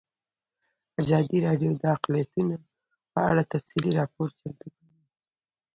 ازادي 1.01 1.37
راډیو 1.47 1.71
د 1.81 1.83
اقلیتونه 1.95 2.55
په 3.11 3.19
اړه 3.29 3.43
تفصیلي 3.51 3.91
راپور 3.99 4.27
چمتو 4.39 4.67
کړی. 4.75 4.89